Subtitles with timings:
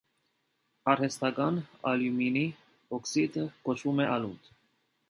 [0.93, 1.59] Արհեստական
[1.91, 2.45] ալյումինի
[2.99, 4.53] օքսիդը կոչվում է ալունդ։